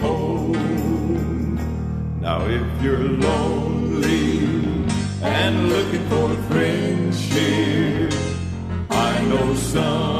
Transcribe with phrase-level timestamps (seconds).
[0.00, 1.58] Home.
[2.20, 4.38] Now if you're lonely
[5.22, 8.12] and looking for a friendship,
[8.90, 10.13] I know someone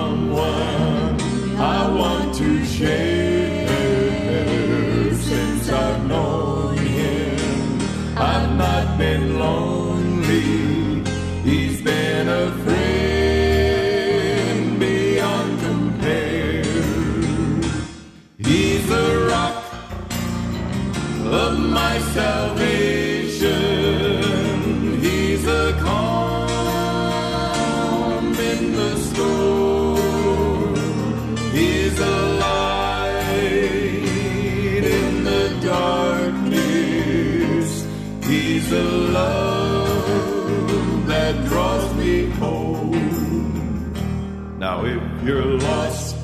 [44.64, 46.16] Now if you're lost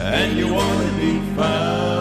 [0.00, 1.91] and you want to be found.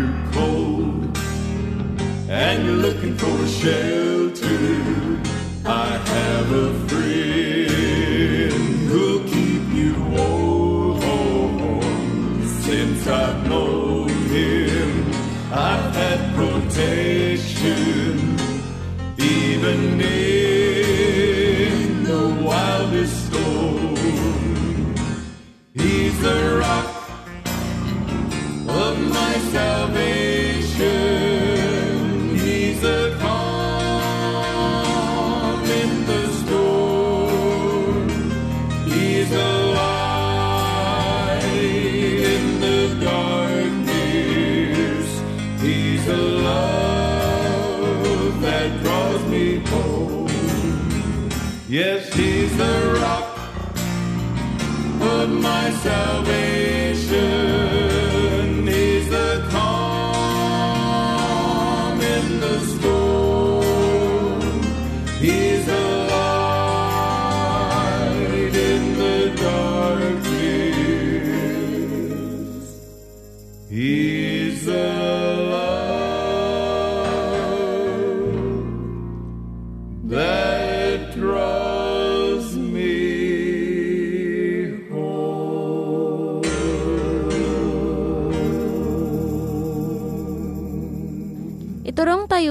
[0.00, 1.18] You're cold
[2.28, 5.20] and you're looking for a shelter,
[5.66, 6.79] I have a
[55.30, 57.49] my salvation.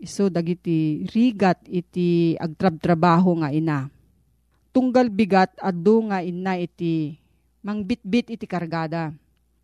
[0.00, 3.92] iso dagiti rigat iti agtrab-trabaho nga ina.
[4.72, 7.20] Tunggal bigat addo nga ina iti
[7.60, 9.12] mangbitbit iti kargada.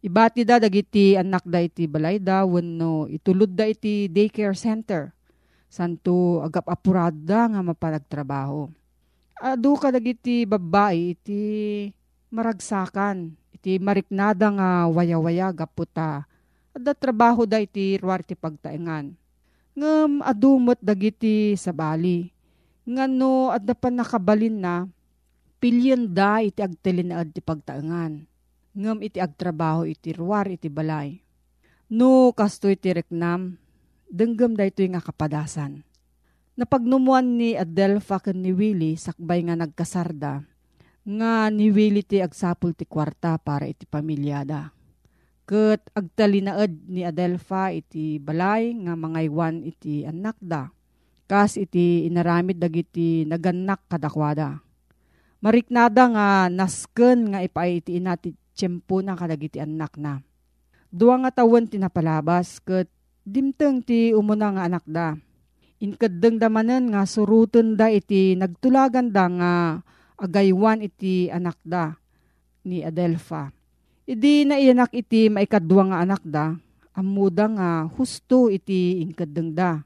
[0.04, 5.10] Ibati da dagiti anak da iti balayda wenno itulod da iti daycare center.
[5.66, 8.70] Santo agap apurada nga mapanagtrabaho.
[9.40, 11.42] Adu ka dagiti babae iti
[12.30, 16.28] maragsakan iti mariknada nga waya-waya gaputa.
[16.76, 19.25] Adda trabaho da iti ruwar ti pagtaengan.
[19.76, 22.32] Ngem adumot dagiti sabali.
[22.88, 24.88] Ngano adda pa nakabalin na
[25.60, 28.24] pilyen da iti agtelinaad ti pagtaengan.
[28.72, 31.20] Ngem iti agtrabaho iti ruwar iti balay.
[31.92, 33.60] No kasto iti reknam,
[34.08, 35.84] denggem da ito nga kapadasan.
[36.56, 40.40] Napagnumuan ni Adelpha ken ni Willie sakbay nga nagkasarda
[41.06, 44.75] nga ni Willie ti agsapul ti kwarta para iti pamilyada.
[45.46, 50.74] Ket agtalinaed ni Adelpha iti balay nga mangaywan iti anak da.
[51.30, 54.58] Kas iti inaramid dagiti naganak kadakwada.
[55.38, 60.18] Mariknada nga nasken nga ipay iti ina ti tiyempo na kadagiti anak na.
[60.90, 62.90] Dua nga tawen tinapalabas ket
[63.22, 65.14] dimteng ti umuna nga anak da.
[65.78, 69.52] Inkadeng damanen nga suruten da iti nagtulagan da nga
[70.18, 71.94] agaywan iti anak da
[72.66, 73.54] ni Adelpha.
[74.06, 76.54] Idi na iyanak iti maikadwa nga anak da,
[76.94, 79.82] amuda nga husto iti inkadeng da.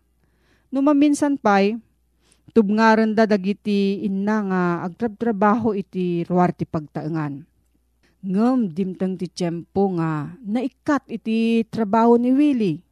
[0.69, 1.81] Numaminsan pa'y,
[2.53, 7.49] tubngaran da dagiti inna nga agtrab-trabaho iti ruwar ti pagtaengan.
[8.21, 12.85] Ngem dimteng ti tiyempo nga naikat iti trabaho ni Willie.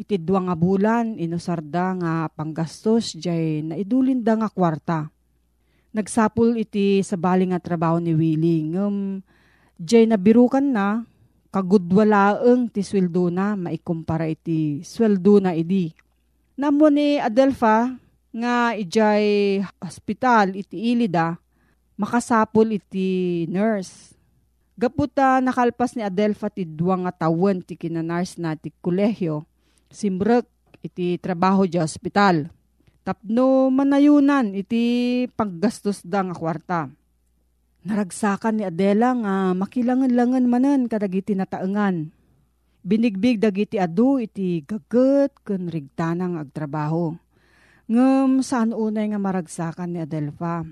[0.00, 5.12] Iti dua nga bulan inusarda nga panggastos jay naidulinda nga kwarta.
[5.92, 8.72] Nagsapul iti sa bali nga trabaho ni Willie.
[8.72, 9.20] Ngem
[9.76, 11.04] jay nabirukan na
[11.52, 15.92] kagudwalaeng ti sweldo na maikumpara iti sweldo na idi.
[16.56, 17.92] Namo ni Adelpha
[18.32, 21.36] nga ijay hospital iti ilida
[21.96, 24.12] makasapul iti nurse.
[24.76, 29.48] Gaputa nakalpas ni Adelpha ti duwa nga tawen ti kinanars na ti kolehyo.
[29.88, 30.44] Simrek
[30.84, 32.52] iti trabaho di hospital.
[33.00, 36.92] Tapno manayunan iti paggastos da nga kwarta.
[37.86, 42.10] Naragsakan ni Adela nga makilangan-langan manan kadagiti nataengan.
[42.82, 47.14] Binigbig dagiti adu iti gaget ken rigtanang agtrabaho.
[47.86, 50.66] Ngem saan unay nga maragsakan ni Adelpha.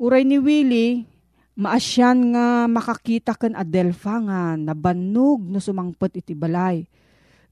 [0.00, 1.04] Uray ni Willie,
[1.60, 6.88] maasyan nga makakita ken Adelpha nga nabannog no sumangpet iti balay.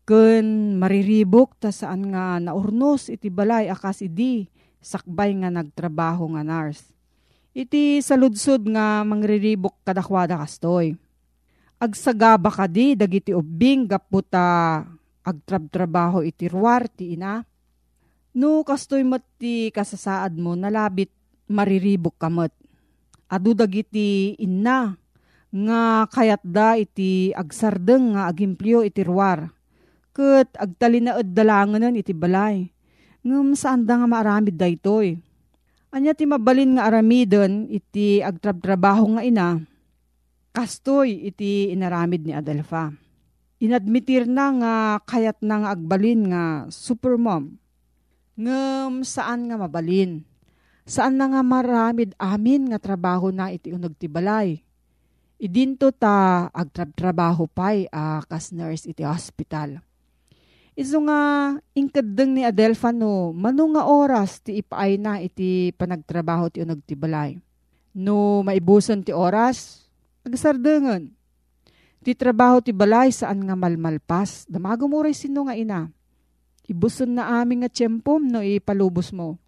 [0.09, 4.49] Ken mariribok ta saan nga naurnos iti balay akas idi
[4.81, 6.96] sakbay nga nagtrabaho nga nurse.
[7.57, 10.93] Iti saludsod nga mangriribok kadakwada kastoy.
[11.81, 14.85] Agsagaba ka di dagiti ubing gaputa
[15.25, 17.41] agtrab-trabaho iti ruwar ti ina.
[18.37, 21.09] No kastoy mat ti kasasaad mo nalabit
[21.49, 22.53] mariribok kamot.
[23.33, 24.93] Adu dagiti inna
[25.49, 29.49] nga kayat da iti agsardeng nga agimplyo iti ruwar.
[30.13, 32.69] Ket agtalinaed dalanganan iti balay.
[33.25, 35.25] Ngem saan da nga maaramid da itoy.
[35.95, 39.49] Anya ti mabalin nga aramidon iti agtrab-trabaho nga ina.
[40.51, 42.91] Kastoy iti inaramid ni Adelpha.
[43.63, 44.75] Inadmitir na nga
[45.05, 47.57] kayat na nga agbalin nga supermom.
[48.37, 50.27] Ngem saan nga mabalin?
[50.85, 54.61] Saan na nga maramid amin nga trabaho na iti unog ti balay?
[55.37, 59.86] Idinto ta agtrab-trabaho pay a kas nurse iti hospital.
[60.77, 66.61] Iso nga ingkadeng ni Adelpha no, mano nga oras ti ipaay na iti panagtrabaho ti
[66.61, 67.41] unog ti balay.
[67.97, 69.89] No maibusan ti oras,
[70.21, 71.09] agsardengan.
[72.05, 75.89] Ti trabaho ti balay saan nga malmalpas, damagamuray sino nga ina.
[76.69, 79.41] Ibuson na aming nga tiyempom no ipalubos mo.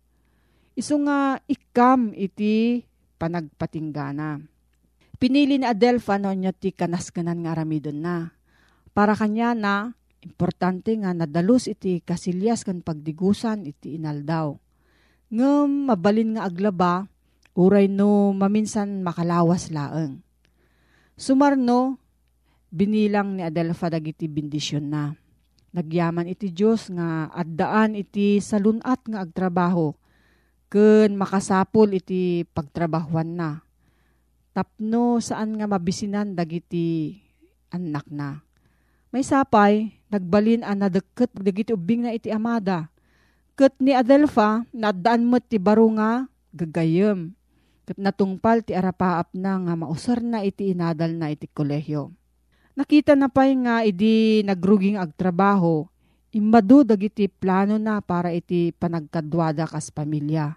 [0.72, 2.88] Iso nga ikam iti
[3.20, 4.40] panagpatinggana.
[5.20, 8.32] Pinili ni Adelfa no niya ti kanasganan nga aramidon na.
[8.96, 14.56] Para kanya na, importante nga nadalus iti kasilyas kan pagdigusan iti inaldaw.
[15.28, 17.06] Ngem mabalin nga aglaba,
[17.58, 20.22] uray no maminsan makalawas laeng.
[21.18, 21.98] Sumarno,
[22.70, 25.12] binilang ni Adelfa dagiti bindisyon na.
[25.74, 29.92] Nagyaman iti Diyos nga addaan iti salunat nga agtrabaho
[30.72, 33.50] ken makasapol iti pagtrabahuan na.
[34.56, 37.18] Tapno saan nga mabisinan dagiti
[37.72, 38.40] anak na.
[39.12, 42.88] May sapay, nagbalin ang nadeket dagiti ubing na iti amada.
[43.58, 47.34] Ket ni Adelfa, nadaan mo ti baro nga gagayem.
[47.84, 52.14] Ket natungpal ti arapaap na nga mausar na iti inadal na iti kolehyo.
[52.78, 55.90] Nakita na pa'y nga idi nagruging agtrabaho,
[56.30, 60.54] imbado dagiti plano na para iti panagkadwada kas pamilya.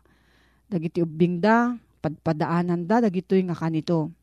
[0.69, 1.73] Dagiti ubing da,
[2.05, 4.13] padpadaanan da, dagitoy nga kanito.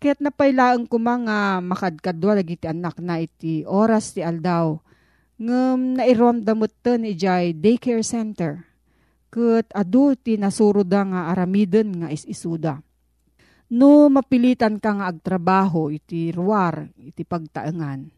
[0.00, 4.80] Kaya't napailaang ko mga makadkadwa dagiti anak na iti oras ti aldaw.
[5.36, 8.64] Ngem nairom damot ni ijay daycare center.
[9.28, 12.80] Kat adu ti nasuro da nga aramiden nga is-isuda.
[13.68, 18.08] No mapilitan ka nga agtrabaho iti ruwar, iti pagtaengan.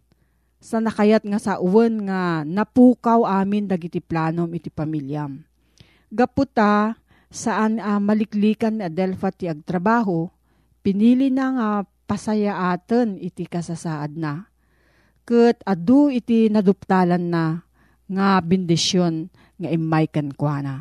[0.63, 5.43] Sa nakayat nga sa uwan nga napukaw amin dagiti planom iti pamilyam.
[6.15, 6.95] Gaputa
[7.27, 10.31] saan uh, maliklikan ni Adelfa ti agtrabaho,
[10.83, 11.69] pinili na nga
[12.05, 14.51] pasaya aten iti kasasaad na.
[15.23, 17.63] Kat adu iti naduptalan na
[18.11, 20.75] nga bindisyon nga imaykan kwa na.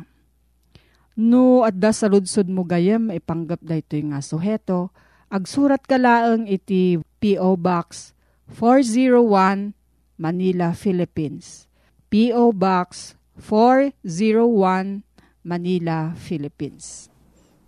[1.12, 4.90] No, adda sa ludsod mo gayem, ipanggap da ito nga suheto.
[5.28, 7.56] Agsurat ka laang iti P.O.
[7.60, 8.16] Box
[8.56, 9.76] 401
[10.16, 11.68] Manila, Philippines.
[12.08, 12.52] P.O.
[12.52, 15.04] Box 401
[15.44, 17.11] Manila, Philippines.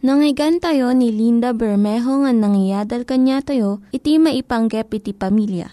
[0.04, 5.72] Nangyigan tayo ni Linda Bermejo nga nangyadal kanya tayo, iti maipanggep iti pamilya.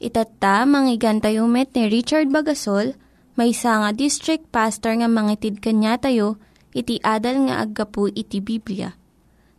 [0.00, 2.96] Itatta, manggigan tayo met ni Richard Bagasol,
[3.36, 6.40] may nga district pastor nga mangitid kanya tayo,
[6.72, 8.96] iti adal nga aggapu iti Biblia.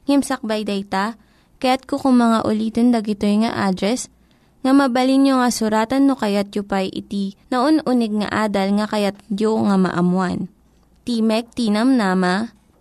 [0.10, 1.14] Ngimsakbay dayta,
[1.62, 4.10] kaya't kukum mga ulitin dagito nga address
[4.66, 9.22] nga mabalin nga suratan no kayat yu pa'y iti na unig nga adal nga kayat
[9.30, 10.50] yu nga maamuan.
[11.06, 12.58] Timek Tinam Nama,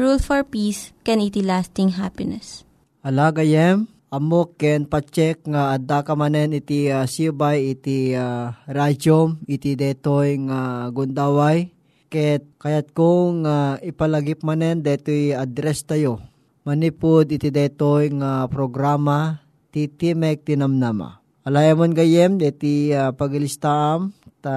[0.00, 2.64] Rule for Peace, can iti lasting happiness.
[3.04, 9.76] Alagayem, amok ken pacheck nga adda ka manen iti uh, sibay iti uh, radyom iti
[9.76, 11.68] detoy nga gundaway
[12.08, 16.16] ket kayat kong uh, ipalagip manen detoy address tayo
[16.64, 21.20] manipod iti detoy nga programa ti Timek Tinamnama.
[21.44, 24.56] Alayamon gayem deti uh, pagilistaam ta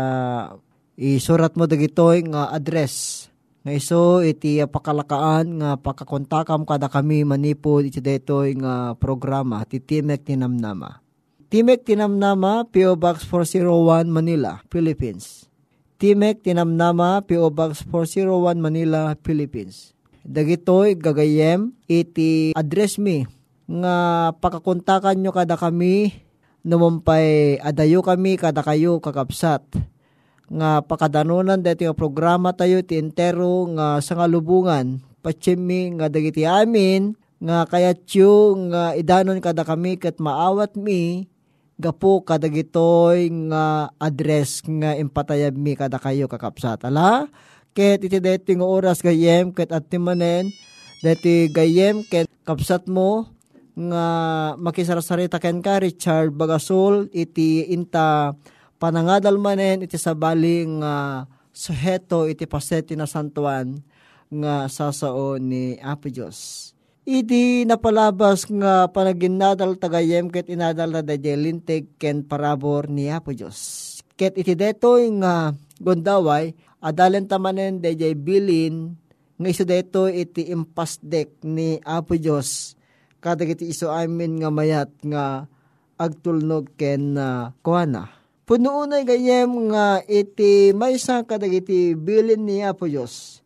[0.96, 3.23] isurat mo dagitoy nga address
[3.64, 9.80] nga iso iti uh, pakalakaan nga pakakontakam kada kami manipod iti detoy nga programa ti
[9.80, 11.00] Timek Tinamnama.
[11.48, 12.98] Timek Tinamnama, P.O.
[12.98, 15.46] Box 401 Manila, Philippines.
[16.02, 17.54] Timek Tinamnama, P.O.
[17.54, 19.94] Box 401 Manila, Philippines
[20.24, 23.28] dagitoy gagayem iti address me
[23.68, 26.16] nga pakakontakan nyo kada kami
[26.64, 29.64] numumpay adayo kami kada kayo kakapsat
[30.54, 37.66] nga pakadanunan dati nga programa tayo ti entero nga sangalubungan patsimi nga dagiti amin nga
[37.66, 41.26] kayatyo nga idanon kada kami kat maawat mi
[41.82, 47.26] gapo kadagitoy nga address nga impatayab mi kada kayo kakapsat ala
[47.74, 50.54] ket iti deti nga oras gayem ket at timanen
[51.02, 53.34] deti gayem ket kapsat mo
[53.74, 54.06] nga
[54.62, 58.38] makisarasarita ken ka Richard Bagasol iti inta
[58.84, 63.80] panangadal manen iti sabaling nga uh, suheto iti paseti na santuan
[64.28, 66.72] nga sasao ni Apo Diyos.
[67.08, 74.04] Iti napalabas nga panaginadal tagayem ket inadal na dajelintig ken parabor ni Apo Diyos.
[74.20, 76.52] Ket iti detoy nga gondaway
[76.84, 79.00] Adalan tamanen dayjay bilin
[79.40, 82.76] nga iso deto iti impasdek ni Apo Dios
[83.24, 85.48] kadagiti iso amin nga mayat nga
[85.96, 88.23] agtulnog ken uh, kuana.
[88.44, 93.40] Puno gayem nga iti maysa kadagiti bilin ni Apo Diyos.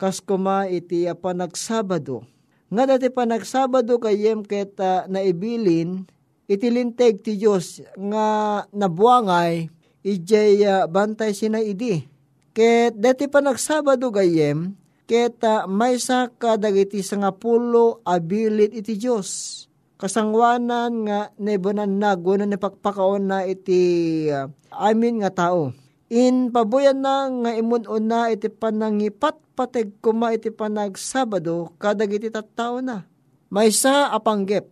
[0.00, 2.24] Kas kuma iti panagsabado.
[2.72, 6.08] Nga dati panagsabado kayem ket uh, naibilin
[6.48, 8.26] iti linteg ti Diyos nga
[8.72, 9.68] nabuangay
[10.00, 12.08] ijay uh, bantay sina idi.
[12.56, 14.72] Ket dati panagsabado gayem
[15.08, 19.64] Keta maysa kadagiti nga pulo abilit iti Diyos.
[19.98, 25.74] Kasangwanan nga nebanan na guna ni pakpakaon na iti uh, amin nga tao.
[26.06, 33.10] In pabuyan na nga imunon na iti panangipat pateg kuma iti panagsabado kadagiti tattao na.
[33.50, 34.70] Maysa apanggep.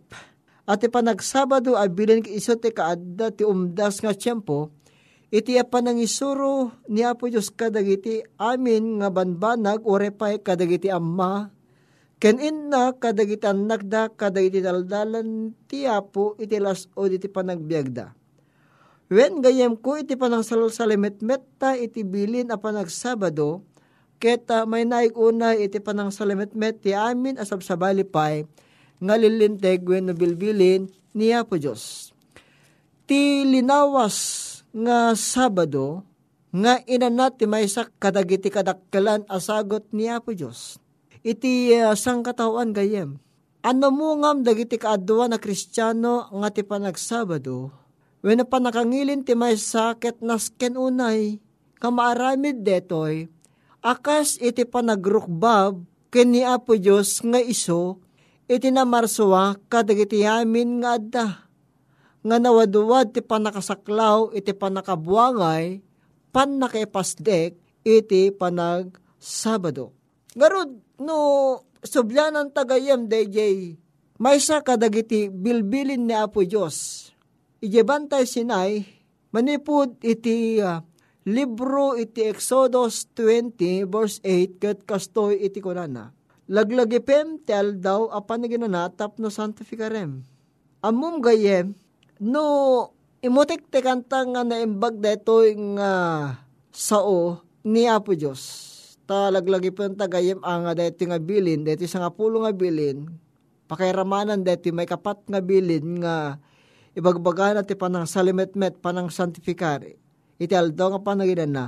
[0.63, 4.71] At iti panagsabado abilin ki iso ti kaadda ti umdas nga tiyempo
[5.27, 11.51] iti panangisuro ni Apo Diyos kadagiti amin nga banbanag orepay kadagiti amma
[12.17, 18.13] ken inna kadagiti annagda kadagiti daldalan ti Apo iti laso iti panagbiagda.
[19.07, 23.63] Wen gayem ko iti panangsalol sa metta iti bilin a panagsabado
[24.17, 28.49] keta may naik una iti panang salimetmet ti amin asab sa balipay
[28.97, 32.13] nga lilinteg wen no bilbilin ni Apo Diyos.
[33.05, 34.17] Ti linawas
[34.73, 36.03] nga Sabado,
[36.53, 40.81] nga inanat ti maysa kadagiti kadakkelan asagot ni Apo Diyos.
[41.27, 43.19] Iti uh, sangkatawan gayem.
[43.59, 47.67] Ano mo ngam dagiti kaadwa na kristyano nga ti panagsabado,
[48.23, 51.43] when pa nakangilin ti maysa ket nasken unay,
[51.83, 53.27] kamaaramid detoy,
[53.83, 57.99] akas iti panagrukbab ken ni Apo Diyos nga iso,
[58.47, 61.27] iti namarsuwa kadagiti yamin nga adda
[62.23, 65.83] nga nawaduwad ti panakasaklaw iti panakabuangay
[66.31, 69.91] pan nakipasdek iti panag Sabado.
[70.97, 73.73] No subyanan tagayam DJ
[74.17, 77.09] may sa kadagiti bilbilin ni Apo Diyos.
[77.61, 78.81] Ijebantay sinay
[79.29, 80.81] manipud iti uh,
[81.29, 86.17] libro iti Exodus 20 verse 8 ket kastoy iti kunana.
[86.49, 90.25] Laglagipem ti aldaw apan ginana tapno santificarem.
[90.81, 91.77] Amum gayem
[92.17, 92.45] no
[93.21, 95.45] imutik te kanta nga naimbag deto
[95.77, 95.91] nga
[96.73, 98.66] sao ni Apo Diyos.
[99.07, 103.07] Talaglagi po yung tagayim ang nga deti nga bilin, deti sa nga pulo nga bilin,
[103.71, 106.35] pakairamanan deti may kapat nga bilin nga
[106.91, 109.95] ibagbagan at panang salimetmet, panang santifikari.
[110.35, 111.65] Iti aldo nga panaginan na.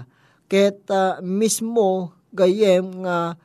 [0.51, 3.39] Ket uh, mismo gayem nga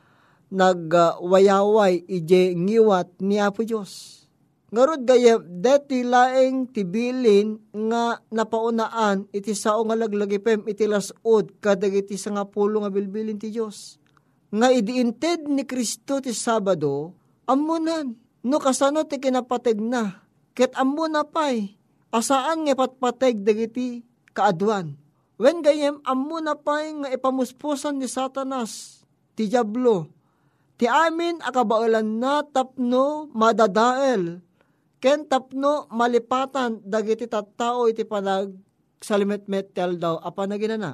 [0.51, 4.24] nagwayaway uh, ije ngiwat ni Apo Diyos
[4.73, 12.17] Ngarod gaya, deti laeng tibilin nga napaunaan iti sao nga laglagipem iti lasod kadag iti
[12.17, 14.01] sa nga pulo nga bilbilin ti Diyos.
[14.49, 17.13] Nga idiinted ni Kristo ti Sabado,
[17.45, 20.25] amunan, no kasano ti kinapateg na,
[20.57, 21.77] ket amuna pay,
[22.09, 24.01] asaan nga patpateg dagiti
[24.33, 24.97] kaadwan.
[25.35, 29.03] When gayem amuna pay nga ipamuspusan ni Satanas,
[29.35, 30.07] ti Diablo,
[30.79, 34.44] ti amin akabaulan na tapno madadael,
[35.03, 38.55] Ken tapno malipatan dagiti tattao iti panag
[39.03, 40.91] salimetmet tel daw apa na ginana.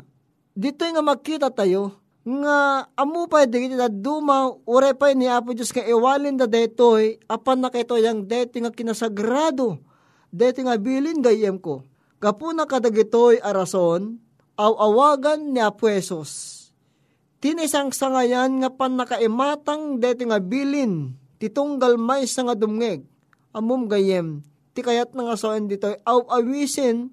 [0.52, 5.74] Dito nga makita tayo nga amu pa dagiti da duma ure pa ni Apo Diyos
[5.74, 9.82] ka iwalin da detoy apan na kito yang deti nga kinasagrado
[10.30, 11.82] deti nga bilin gayem ko.
[12.22, 14.22] Kapuna kadagitoy arason
[14.54, 16.60] aw awagan ni Apo Jesus.
[17.42, 23.02] Tinisang sangayan nga pan nakaimatang deti nga bilin titunggal may nga dumngeg
[23.52, 24.44] amum gayem.
[24.72, 27.12] Ti kayat nga soen dito, aw awisin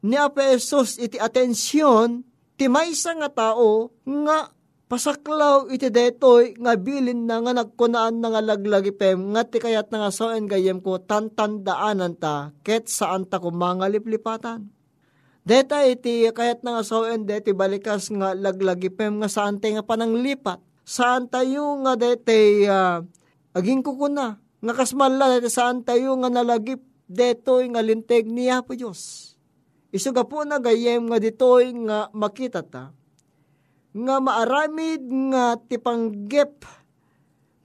[0.00, 2.24] ni Apesos iti atensyon,
[2.54, 4.52] ti maysa nga tao nga
[4.90, 10.10] pasaklaw iti detoy nga bilin na nga nagkunaan na nga laglagipem nga ti kayat nga
[10.10, 14.66] soen gayem ko tantandaanan ta ket saan ta kumangaliplipatan.
[15.46, 20.58] Deta iti kayat nga soen deti balikas nga laglagipem nga saan nga pananglipat.
[20.82, 22.98] Saan tayo nga deti uh,
[23.54, 29.32] aging kukuna nga kasmala saan tayo nga nalagip detoy nga linteg niya po Diyos.
[29.90, 32.94] Isuga po na gayem nga ditoy nga makita ta,
[33.90, 35.02] nga maaramid
[35.34, 36.62] nga tipanggep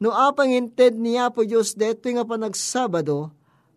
[0.02, 3.30] no apang inted niya po Diyos detoy nga panagsabado,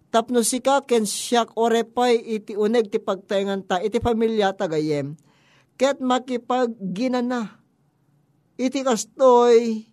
[0.09, 5.19] tapno sika ken siyak orepay iti uneg ti pagtaingan ta, iti pamilya ta gayem,
[5.77, 7.61] ket makipag ginana.
[8.59, 9.87] Iti kastoy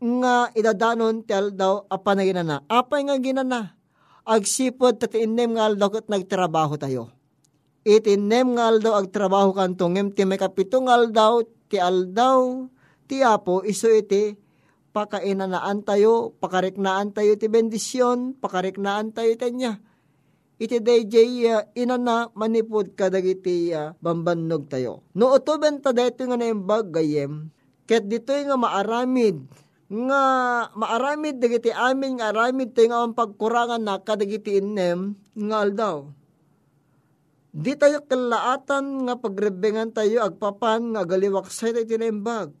[0.00, 2.64] nga idadanon ti aldaw apa na.
[2.66, 3.76] Apay nga ginana.
[4.24, 7.12] Agsipod tati inem nga aldaw kat nagtrabaho tayo.
[7.84, 12.68] Itinem nga aldaw agtrabaho kantong ti may kapitong aldaw ti aldaw
[13.04, 14.36] ti apo iso iti
[14.90, 19.78] pakainanaan tayo, pakariknaan tayo ti bendisyon, pakariknaan tayo tanya.
[20.60, 21.14] Iti DJ
[21.48, 25.08] uh, inana manipod kadagiti uh, bambannog tayo.
[25.16, 27.48] No uto benta dito nga naimbag gayem,
[27.88, 29.40] ket dito nga maaramid
[29.90, 30.22] nga
[30.78, 36.06] maaramid dagiti amin nga aramid tayo nga ang pagkurangan na kadagiti inem nga aldaw.
[37.50, 42.54] Di tayo kalaatan nga pagrebengan tayo agpapan nga galiwaksay tayo tinaimbag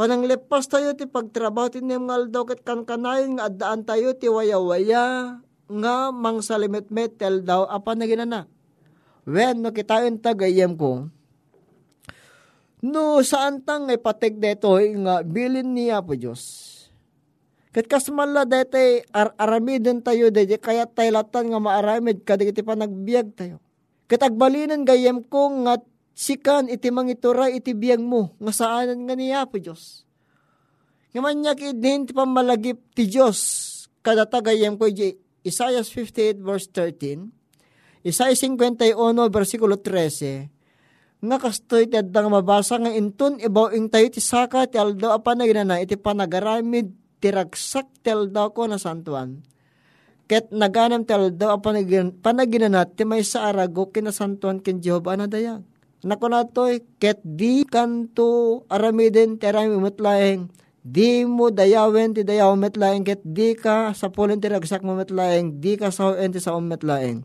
[0.00, 5.36] Pananglepas tayo ti pagtrabaho ti nga daw ket kankanayon nga addaan tayo ti waya-waya
[5.68, 8.40] nga mang salimet-met tel daw apan na ginana.
[9.28, 11.12] When no kitayon tagayem ko,
[12.80, 16.68] no saan tang ipatig deto nga bilin niya po Diyos.
[17.70, 23.62] Kat kasmala dete ar aramidin tayo dete kaya taylatan nga maaramid kadigiti pa nagbiag tayo.
[24.10, 25.78] Kat agbalinan gayem ko nga
[26.20, 30.02] sikan iti mangituray iti biyang mo, nga saanan nga niya po Diyos.
[31.14, 33.38] Ngaman niya kidin ti pamalagip ti Diyos,
[34.02, 34.90] kada tagayam ko
[35.40, 38.98] Isaiah 58 verse 13, Isaiah 51
[39.32, 40.59] versikulo 13,
[41.20, 45.44] nga kastoy ti addang mabasa nga intun ibaw ing tayo ti saka ti aldo apan
[45.68, 46.88] na iti panagaramid
[47.20, 49.44] ti ragsak ti aldo ko na santuan.
[50.24, 51.84] Ket naganam ti aldo apan
[52.24, 55.60] panaginanat ti may sa arago kinasantuan ken Jehova na dayag.
[56.00, 60.48] Nako na to'y, ket di kanto aramiden ti arami metlaeng,
[60.80, 65.60] di mo dayawen ti dayaw metlaeng, ket di ka sa pulen ti ragsak mo metlaeng,
[65.60, 67.20] di ka sa ti sa metlaeng.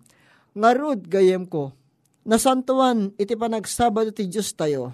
[0.60, 1.72] Ngarud gayem ko,
[2.26, 4.92] nasantuan iti panagsabado ti Diyos tayo,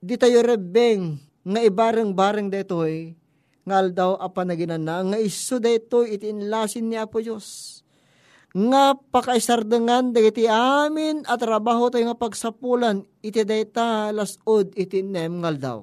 [0.00, 3.14] di tayo rebeng, nga ibareng-bareng detoy,
[3.62, 7.78] ngal daw apanaginan na, nga iso detoy iti inlasin ni Apo Diyos
[8.52, 15.56] nga pakaisardangan dagiti amin at trabaho tayo nga pagsapulan iti dayta lasod iti nem ngal
[15.56, 15.78] daw.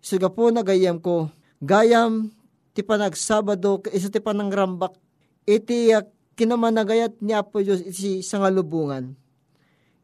[0.00, 1.28] Siga po nagayam ko,
[1.60, 2.32] gayam
[2.72, 4.96] ti panagsabado isa ti panangrambak
[5.44, 6.00] iti uh,
[6.32, 9.12] kinamanagayat ni Apo Diyos iti sangalubungan.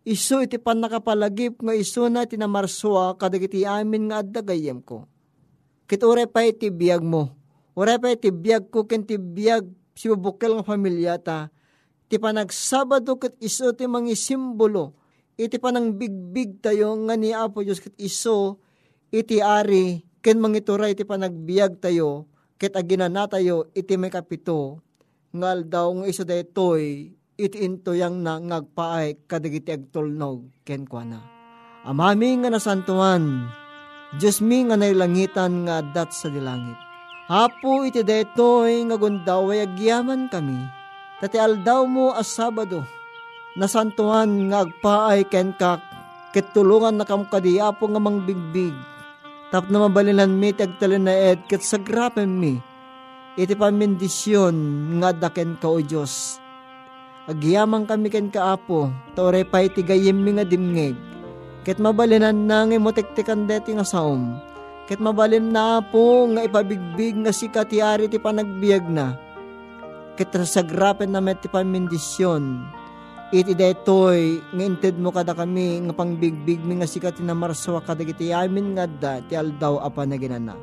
[0.05, 5.09] Isu iti panakapalagip nga isu na tinamarswa kadagiti amin nga addagayam ko.
[5.89, 7.33] Kit ure pa iti biyag mo.
[7.73, 9.65] Ure pa iti biyag ko ken ti biyag
[9.97, 11.49] si bubukil nga pamilya ta
[12.05, 14.95] Iti panagsabado kat iso ti mangi simbolo.
[15.35, 18.63] Iti panang bigbig tayo nga ni Apo Diyos kat iso
[19.11, 24.79] iti ari ken mangituray iti panagbiag tayo ket aginana tayo iti may kapito
[25.35, 31.21] ngal daw nga iso daytoy iti intoyang na ngagpaay kadagiti agtulnog ken kuana.
[31.85, 33.51] Amami nga nasantuan,
[34.17, 36.79] Diyos mi nga nailangitan nga adat sa dilangit.
[37.29, 40.85] Hapo iti daytoy nga gundaway agyaman kami
[41.25, 42.85] Tati aldaw mo as Sabado,
[43.57, 45.81] nasantuan nga agpaay ken kak,
[46.37, 48.77] ket tulungan na kam kadiapo nga mangbigbig.
[49.49, 52.61] Tap na mabalinan mi tagtalin na ed ket sagrapen mi.
[53.41, 54.53] Iti pamindisyon
[55.01, 56.44] nga daken ka o Diyos.
[57.25, 60.93] Agyaman kami ken kaapo, tore pa iti gayem nga dimngeg.
[61.65, 64.37] Ket mabalinan na nga motektekan deti nga saom.
[64.85, 69.17] Ket mabalin na po nga ipabigbig nga si katiari ti panagbiag na
[70.15, 72.63] kitrasagrapen na met ti pamindisyon.
[73.35, 78.07] Iti daytoy nga inted mo kada kami nga pangbigbig mi nga sikat na marswa kada
[78.07, 80.55] kiti amin nga da ti aldaw apa na ginana.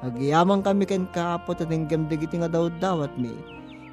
[0.00, 3.34] Agiyaman kami ken kaapot at hinggam digiti nga daw dawat mi.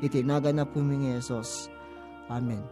[0.05, 1.76] Iti naga na po mi Jesus.
[2.27, 2.63] Amen.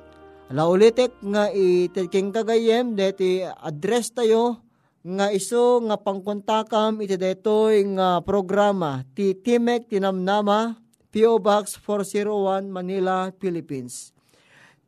[0.52, 4.62] Ala ulitek nga itiking kagayem deti address tayo
[5.02, 10.78] nga iso nga pangkontakam iti detoy nga programa ti Timek Tinamnama
[11.16, 11.40] P.O.
[11.40, 14.12] Box 401 Manila, Philippines.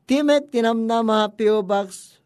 [0.04, 1.64] Timek Tinamnama P.O.
[1.64, 2.20] Box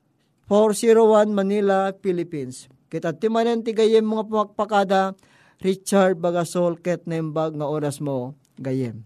[0.50, 2.66] 401 Manila, Philippines.
[2.90, 5.16] Kita timanen ti gayem mga pumakpakada
[5.62, 9.06] Richard Bagasol ket nembag nga oras mo gayem.